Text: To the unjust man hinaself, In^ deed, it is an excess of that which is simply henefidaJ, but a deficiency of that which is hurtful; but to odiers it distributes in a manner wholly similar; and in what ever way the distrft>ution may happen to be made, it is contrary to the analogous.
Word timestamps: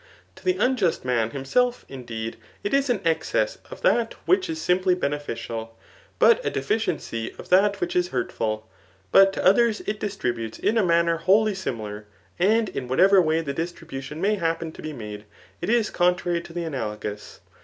To 0.37 0.43
the 0.43 0.57
unjust 0.57 1.05
man 1.05 1.29
hinaself, 1.29 1.85
In^ 1.87 2.03
deed, 2.03 2.37
it 2.63 2.73
is 2.73 2.89
an 2.89 3.01
excess 3.05 3.59
of 3.69 3.83
that 3.83 4.15
which 4.25 4.49
is 4.49 4.59
simply 4.59 4.95
henefidaJ, 4.95 5.69
but 6.17 6.43
a 6.43 6.49
deficiency 6.49 7.31
of 7.37 7.49
that 7.49 7.79
which 7.79 7.95
is 7.95 8.07
hurtful; 8.07 8.67
but 9.11 9.31
to 9.33 9.41
odiers 9.41 9.87
it 9.87 9.99
distributes 9.99 10.57
in 10.57 10.79
a 10.79 10.83
manner 10.83 11.17
wholly 11.17 11.53
similar; 11.53 12.07
and 12.39 12.67
in 12.69 12.87
what 12.87 12.99
ever 12.99 13.21
way 13.21 13.41
the 13.41 13.53
distrft>ution 13.53 14.17
may 14.17 14.37
happen 14.37 14.71
to 14.71 14.81
be 14.81 14.91
made, 14.91 15.25
it 15.61 15.69
is 15.69 15.91
contrary 15.91 16.41
to 16.41 16.51
the 16.51 16.63
analogous. 16.63 17.39